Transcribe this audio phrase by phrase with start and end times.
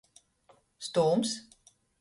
[0.87, 1.37] Stūms.